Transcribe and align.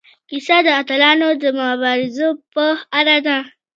کیسه 0.29 0.57
د 0.65 0.67
اتلانو 0.81 1.29
د 1.41 1.43
مبارزو 1.59 2.29
په 2.53 2.65
اړه 2.99 3.17
ده. 3.27 3.39